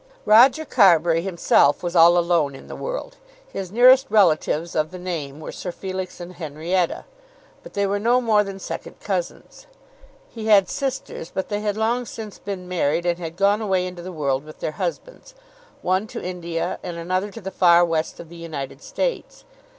[0.25, 3.17] Roger Carbury himself was all alone in the world.
[3.53, 7.05] His nearest relatives of the name were Sir Felix and Henrietta,
[7.61, 9.67] but they were no more than second cousins.
[10.27, 14.01] He had sisters, but they had long since been married and had gone away into
[14.01, 15.35] the world with their husbands,
[15.83, 19.45] one to India, and another to the far west of the United States.